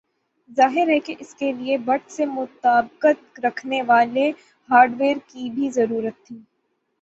ظاہر 0.57 0.89
ہے 0.89 0.99
کہ 0.99 1.15
اس 1.19 1.33
کے 1.35 1.51
لئے 1.53 1.77
بٹ 1.85 2.09
سے 2.11 2.25
مطابقت 2.27 3.39
رکھنے 3.39 3.81
والے 3.87 4.29
ہارڈویئر 4.69 5.17
کی 5.27 5.49
بھی 5.49 5.69
ضرورت 5.71 6.25
تھی 6.25 6.39